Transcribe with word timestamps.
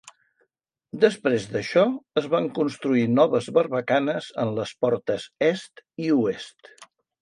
Després 1.03 1.45
d'això, 1.51 1.83
es 2.23 2.31
van 2.33 2.49
construir 2.61 3.05
noves 3.21 3.53
barbacanes 3.61 4.33
en 4.47 4.59
les 4.59 4.77
portes 4.85 5.31
est 5.55 5.89
i 6.11 6.15
oest. 6.23 6.79